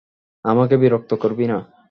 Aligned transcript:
আমাকে 0.45 0.75
বিরক্ত 0.77 1.11
করবি 1.13 1.45
না। 1.47 1.57